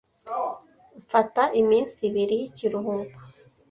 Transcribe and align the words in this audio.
Mfata 1.01 1.43
iminsi 1.61 1.97
ibiri 2.09 2.35
y'ikiruhuko. 2.41 3.17